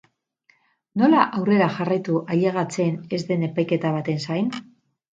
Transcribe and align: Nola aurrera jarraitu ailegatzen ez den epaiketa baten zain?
Nola 1.01 1.25
aurrera 1.41 1.69
jarraitu 1.77 2.17
ailegatzen 2.39 3.01
ez 3.19 3.23
den 3.31 3.49
epaiketa 3.53 3.97
baten 4.01 4.23
zain? 4.29 4.55